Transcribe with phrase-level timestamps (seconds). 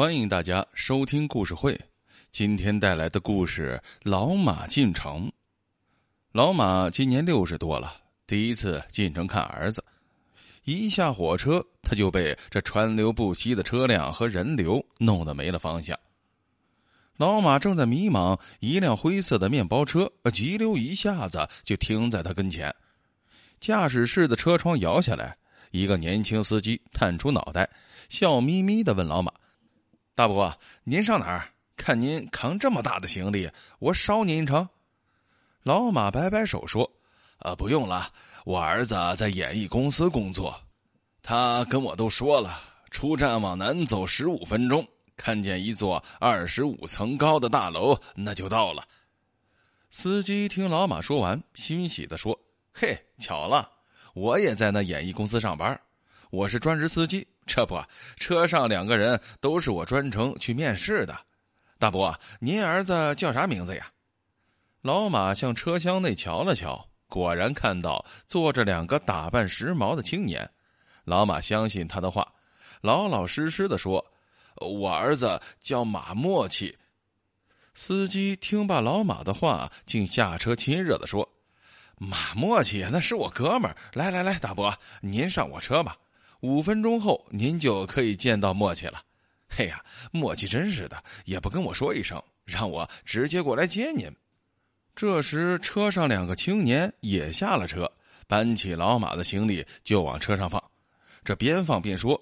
[0.00, 1.78] 欢迎大家收听故事会。
[2.30, 3.78] 今天带来的故事
[4.10, 5.26] 《老马进城》。
[6.32, 9.84] 老马今年六十多了，第一次进城看儿子。
[10.64, 15.94] 一下火车，他就被这川流不息的车辆和人流弄得没了方向。
[17.18, 22.74] 老马正在迷茫，一辆灰色的面包车急溜一下子就停在他跟前。
[23.60, 25.36] 驾驶室的车窗摇下来，
[25.72, 27.68] 一个年轻司机探出脑袋，
[28.08, 29.30] 笑眯眯的问老马。
[30.14, 30.54] 大伯，
[30.84, 31.48] 您上哪儿？
[31.76, 34.68] 看您扛这么大的行李，我捎您一程。
[35.62, 36.90] 老马摆摆手说
[37.40, 38.12] ：“啊，不用了，
[38.44, 40.54] 我儿子在演艺公司工作，
[41.22, 42.60] 他跟我都说了，
[42.90, 48.86] 出站往南走十五分钟，看见一座二十五层高的大楼，那就到了。”
[49.88, 52.38] 司机听老马说完，欣喜的说
[52.74, 53.70] ：“嘿，巧了，
[54.12, 55.80] 我也在那演艺公司上班，
[56.30, 57.82] 我是专职司机。”这不，
[58.16, 61.18] 车上两个人都是我专程去面试的。
[61.80, 63.90] 大伯，您儿子叫啥名字呀？
[64.82, 70.48] 老马向车厢内瞧了瞧，果然看到坐着两个打扮时髦的青年。
[71.04, 72.26] 老马相信他的话，
[72.80, 74.04] 老老实实的说
[74.60, 76.76] ：“我儿子叫马默契。”
[77.74, 81.28] 司机听罢老马的话，竟下车亲热的说
[81.98, 83.76] ：“马默契，那是我哥们儿。
[83.92, 85.96] 来来来，大伯，您上我车吧。”
[86.40, 89.02] 五分钟后，您就可以见到默契了。
[89.48, 94.10] 嘿呀，默契真是的，也不跟我说一声，让我直接过来接您。
[94.96, 97.90] 这时，车上两个青年也下了车，
[98.26, 100.62] 搬起老马的行李就往车上放。
[101.22, 102.18] 这边放边说：“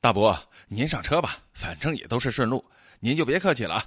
[0.00, 2.64] 大伯，您上车吧，反正也都是顺路，
[2.98, 3.84] 您就别客气了。”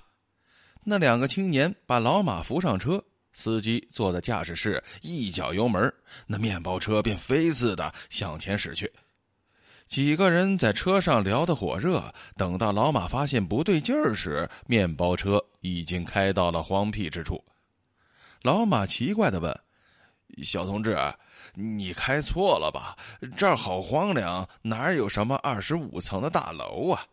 [0.86, 3.04] 那两个青年把老马扶上车，
[3.34, 5.94] 司机坐在驾驶室，一脚油门，
[6.26, 8.90] 那面包车便飞似的向前驶去。
[9.86, 17.44] 几个人在车上聊得火热，等到老马发现不对劲儿时，面包车已经开到了荒僻之处。
[18.42, 19.58] 老马奇怪的问
[20.42, 20.98] ：“小同志，
[21.54, 22.98] 你开错了吧？
[23.38, 27.06] 这儿好荒凉，哪有什么二十五层的大楼啊？”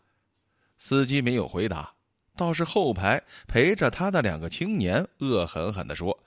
[0.78, 1.92] 司机没有回答，
[2.34, 6.18] 倒是后排陪着他的两个青年恶狠狠的说：“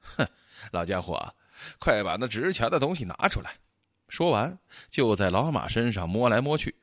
[0.00, 0.26] 哼，
[0.70, 1.22] 老家伙，
[1.78, 3.52] 快把那值钱的东西拿出来！”
[4.08, 4.58] 说完，
[4.90, 6.74] 就在老马身上摸来摸去。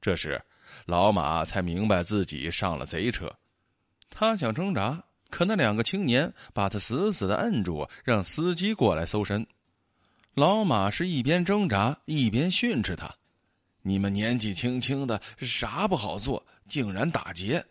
[0.00, 0.42] 这时，
[0.86, 3.32] 老马才明白自己上了贼车。
[4.10, 9.46] 他想挣扎，可那两个青年把他死死的摁住，让司机过来搜身。
[10.34, 13.08] 老马是一边挣扎一边训斥他
[13.82, 17.64] ：“你们年纪轻轻的，啥不好做，竟然打劫！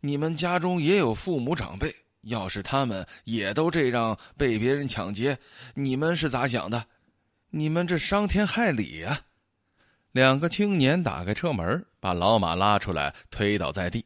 [0.00, 5.38] 你们家中也有父母长辈，要是他们也都这样被别人抢劫，
[5.74, 6.84] 你们是咋想的？”
[7.52, 9.22] 你们这伤天害理呀！
[10.12, 14.04] 两个青年打开车门，把老马拉出来，推倒在地，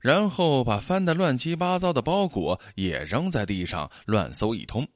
[0.00, 4.86] 然后把翻得乱七八糟的包裹也扔在地上，乱搜一通。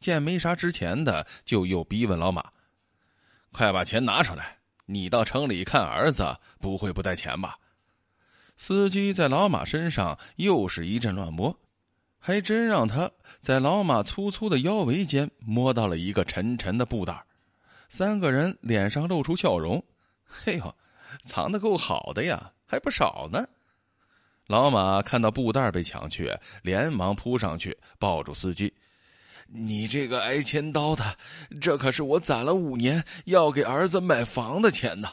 [0.00, 2.44] 见没啥值钱的，就又逼问老马
[3.52, 4.58] ：“快把钱拿出来！
[4.86, 7.56] 你到城里看儿子，不会不带钱吧？”
[8.56, 11.56] 司机在老马身上又是一阵乱摸。
[12.18, 17.24] 还真让他在老马粗粗的腰围间摸到了一个沉沉的布袋
[17.88, 19.82] 三个人脸上露出笑容，
[20.26, 20.74] 嘿呦，
[21.22, 23.46] 藏的够好的呀，还不少呢。
[24.46, 28.72] 老马看到布袋被抢去，连忙扑上去抱住司机
[29.46, 31.16] ：“你这个挨千刀的，
[31.60, 35.08] 这可是我攒了五年要给儿子买房的钱呢。”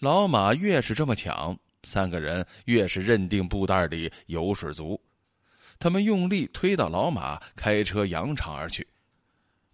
[0.00, 5.00] 老马越是这么抢，三个人越是认定布袋里油水足。
[5.78, 8.86] 他们用力推倒老马，开车扬长而去。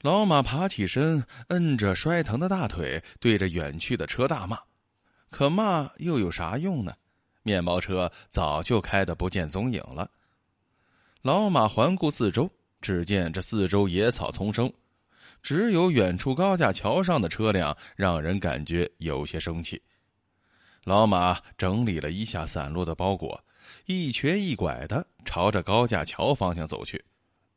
[0.01, 4.59] 老马爬起身，摁着摔疼的大腿，对着远去的车大骂。
[5.31, 6.93] 可骂又有啥用呢？
[7.45, 10.11] 面包车早就开得不见踪影了。
[11.23, 14.73] 老马环顾四周，只见这四周野草丛生，
[15.43, 19.81] 只有远处高架桥上的车辆让人感觉有些生气。
[20.85, 23.43] 老马整理了一下散落的包裹。
[23.87, 27.03] 一瘸一拐的朝着高架桥方向走去。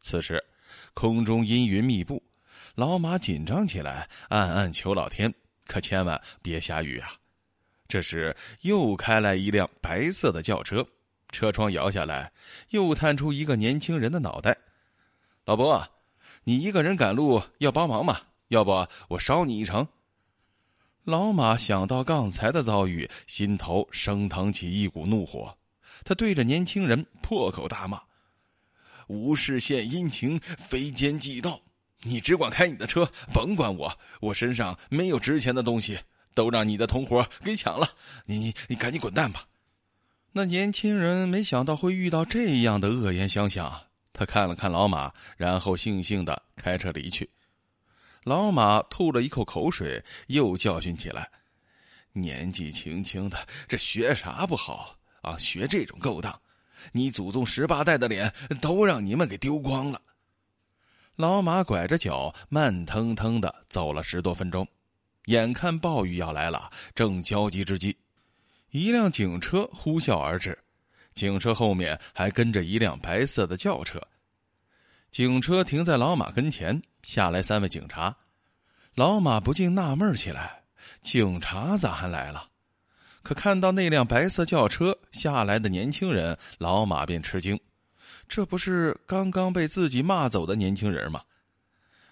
[0.01, 0.43] 此时，
[0.93, 2.21] 空中阴云密布，
[2.75, 5.33] 老马紧张起来，暗暗求老天，
[5.65, 7.13] 可千万别下雨啊！
[7.87, 10.85] 这时，又开来一辆白色的轿车，
[11.29, 12.31] 车窗摇下来，
[12.69, 14.57] 又探出一个年轻人的脑袋。
[15.45, 15.87] 老伯，
[16.43, 18.19] 你一个人赶路要帮忙吗？
[18.49, 19.87] 要不我捎你一程。
[21.03, 25.55] 老马想到刚才的遭遇，心头升腾起一股怒火。
[26.03, 28.01] 他对着年轻人破口大骂
[29.07, 31.61] ：“无事献殷勤，非奸即盗！
[32.01, 33.97] 你只管开你的车，甭管我。
[34.19, 35.99] 我身上没有值钱的东西，
[36.33, 37.89] 都让你的同伙给抢了。
[38.25, 39.45] 你你你赶紧滚蛋吧！”
[40.33, 47.29] 那年轻人没想到会遇到这样的恶言相向，他看了看老马，然后悻悻的开车离去。
[48.23, 51.31] 老马吐了一口口水，又教训起来
[52.11, 55.37] ：“年纪轻轻的，这学啥不好啊？
[55.37, 56.39] 学这种勾当，
[56.91, 58.31] 你祖宗十八代的脸
[58.61, 60.01] 都让你们给丢光了。”
[61.17, 64.67] 老马拐着脚，慢腾腾的走了十多分钟，
[65.25, 67.97] 眼看暴雨要来了，正焦急之际，
[68.71, 70.57] 一辆警车呼啸而至，
[71.13, 74.01] 警车后面还跟着一辆白色的轿车。
[75.09, 78.13] 警车停在老马跟前，下来三位警察。
[78.93, 80.63] 老马不禁纳闷起来：
[81.01, 82.49] 警察咋还来了？
[83.25, 87.59] 可看到那辆白色轿车下来的年轻人，老马便吃惊：
[88.27, 91.23] 这不是刚刚被自己骂走的年轻人吗？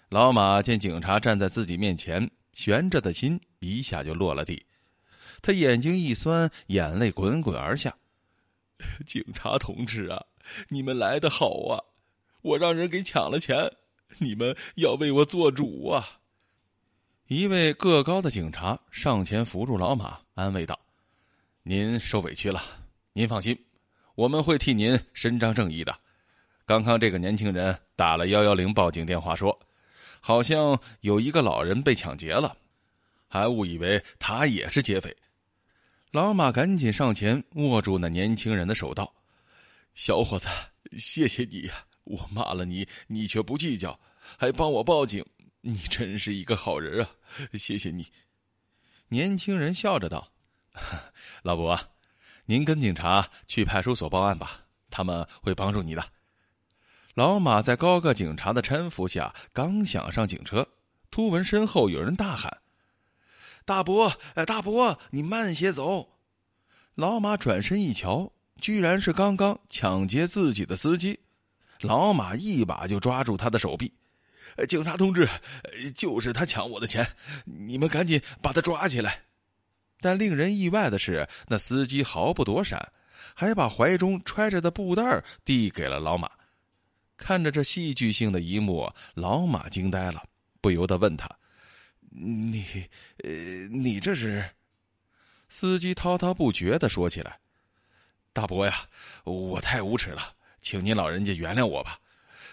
[0.08, 4.66] 老马见警察站在自己面前，悬着的心一下就落了地。
[5.40, 7.94] 他眼睛一酸，眼泪滚滚而下
[9.06, 10.20] ：“警察同志啊，
[10.68, 11.78] 你们来的好啊！”
[12.42, 13.70] 我让人给抢了钱，
[14.18, 16.18] 你们要为我做主啊！
[17.28, 20.76] 一位个高的警察上前扶住老马，安慰道
[21.66, 22.62] ：“您受委屈了，
[23.14, 23.58] 您放心，
[24.16, 25.98] 我们会替您伸张正义的。
[26.66, 29.58] 刚刚这个年轻人打了幺幺零报警电话，说
[30.20, 32.54] 好像有一个老人被抢劫了，
[33.28, 35.16] 还误以为他也是劫匪。”
[36.12, 39.14] 老马赶紧上前握住那年轻人的手，道
[39.96, 40.46] ：“小伙子，
[40.98, 41.72] 谢谢你呀！”
[42.04, 43.98] 我骂了你，你却不计较，
[44.36, 45.24] 还帮我报警，
[45.62, 47.10] 你真是一个好人啊！
[47.54, 48.06] 谢谢你。
[49.08, 50.30] 年轻人笑着道
[51.42, 51.78] ：“老伯，
[52.46, 54.60] 您跟警察去派出所报案吧，
[54.90, 56.04] 他们会帮助你的。”
[57.14, 60.66] 老马在高个警察的搀扶下，刚想上警车，
[61.12, 62.58] 突闻身后有人大喊
[63.64, 66.08] ：“大伯，哎，大伯，你慢些走！”
[66.96, 71.20] 老马转身一瞧，居然是刚刚抢劫自己的司机。
[71.80, 73.92] 老马一把就抓住他的手臂，
[74.68, 75.28] 警察同志，
[75.96, 77.06] 就是他抢我的钱，
[77.44, 79.22] 你们赶紧把他抓起来。
[80.00, 82.92] 但令人意外的是，那司机毫不躲闪，
[83.34, 86.30] 还把怀中揣着的布袋递给了老马。
[87.16, 90.22] 看着这戏剧性的一幕，老马惊呆了，
[90.60, 91.28] 不由得问他
[92.10, 92.64] ：“你，
[93.22, 93.30] 呃，
[93.68, 94.44] 你这是？”
[95.48, 97.38] 司机滔滔不绝的说起来
[98.34, 98.86] ：“大伯呀，
[99.24, 101.98] 我太无耻了。”请您老人家原谅我吧，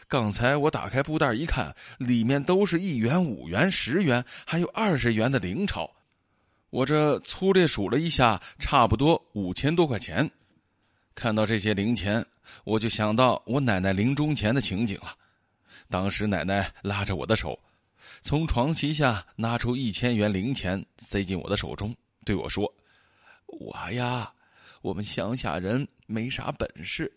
[0.07, 5.89] 刚才我打开布袋一看，里面都是一元、五元、十元，还有二十元的零钞。
[6.71, 10.29] 我这粗略数了一下，差不多五千多块钱。
[11.13, 12.25] 看到这些零钱，
[12.63, 15.13] 我就想到我奶奶临终前的情景了。
[15.89, 17.59] 当时奶奶拉着我的手，
[18.21, 22.73] 从床旗下拿出一千元零钱，塞进我的手中，对我说
[23.47, 24.31] ：“我呀，
[24.81, 27.11] 我们乡下人没啥本事。”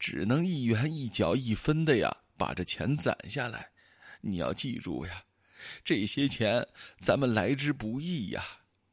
[0.00, 3.70] 只能一元一角一分的呀，把这钱攒下来。
[4.20, 5.22] 你要记住呀，
[5.84, 6.66] 这些钱
[7.00, 8.44] 咱们来之不易呀，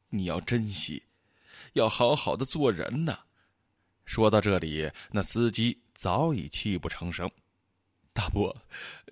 [0.09, 1.03] 你要珍惜，
[1.73, 3.19] 要好好的做人呐。
[4.05, 7.29] 说到这里，那司机早已泣不成声。
[8.13, 8.55] 大伯，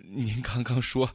[0.03, 1.07] 您刚刚说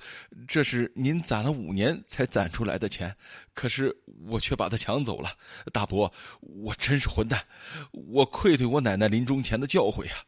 [0.47, 3.17] 这是您攒了五年才攒出来的钱，
[3.53, 3.93] 可是
[4.27, 5.37] 我却把它抢走了。
[5.73, 7.45] 大伯，我真是混蛋，
[7.91, 10.25] 我愧对我奶奶临终前的教诲呀。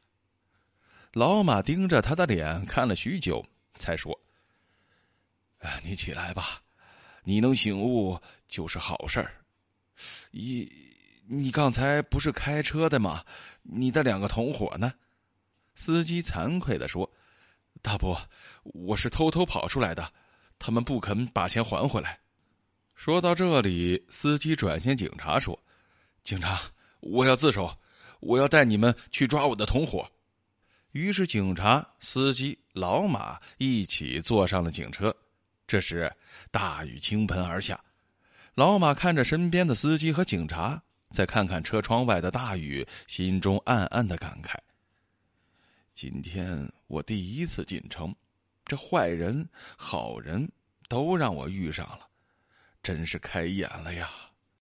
[1.13, 4.19] 老马盯着他的脸看了许久，才说
[5.85, 6.61] ：“你起来吧，
[7.23, 9.42] 你能醒悟就是好事儿。
[10.31, 10.71] 你，
[11.27, 13.25] 你刚才不是开车的吗？
[13.63, 14.93] 你的两个同伙呢？”
[15.75, 17.11] 司机惭愧的说
[17.81, 18.21] ：“大伯，
[18.63, 20.13] 我是偷偷跑出来的，
[20.59, 22.19] 他们不肯把钱还回来。”
[22.95, 25.59] 说到这里，司机转向警察说
[26.23, 26.61] ：“警察，
[27.01, 27.75] 我要自首，
[28.21, 30.09] 我要带你们去抓我的同伙。”
[30.93, 35.15] 于是，警察、司机、老马一起坐上了警车。
[35.67, 36.13] 这时，
[36.51, 37.83] 大雨倾盆而下。
[38.55, 44.57] 老马看着身边的司机和警察，再看看车窗外的大雨，心中暗暗的感慨：
[45.95, 48.15] 今天我第一次进城，
[48.67, 50.47] 这坏人、好人
[50.87, 52.07] 都让我遇上了，
[52.83, 54.11] 真是开眼了呀！